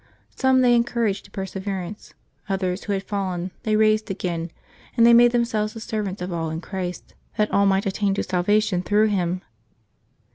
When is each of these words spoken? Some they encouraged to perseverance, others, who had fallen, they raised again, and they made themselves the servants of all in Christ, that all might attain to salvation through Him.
Some 0.35 0.61
they 0.61 0.73
encouraged 0.73 1.25
to 1.25 1.29
perseverance, 1.29 2.15
others, 2.49 2.83
who 2.85 2.93
had 2.93 3.03
fallen, 3.03 3.51
they 3.61 3.75
raised 3.75 4.09
again, 4.09 4.49
and 4.97 5.05
they 5.05 5.13
made 5.13 5.31
themselves 5.31 5.73
the 5.75 5.79
servants 5.79 6.23
of 6.23 6.33
all 6.33 6.49
in 6.49 6.59
Christ, 6.59 7.13
that 7.37 7.51
all 7.51 7.67
might 7.67 7.85
attain 7.85 8.15
to 8.15 8.23
salvation 8.23 8.81
through 8.81 9.09
Him. 9.09 9.43